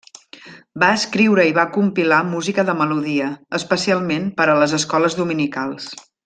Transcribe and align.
Va 0.83 0.87
escriure 0.99 1.43
i 1.49 1.53
va 1.57 1.65
compilar 1.75 2.21
música 2.29 2.65
de 2.71 2.75
melodia, 2.79 3.29
especialment 3.61 4.27
per 4.41 4.49
a 4.51 4.57
les 4.63 4.75
escoles 4.83 5.21
dominicals. 5.23 5.93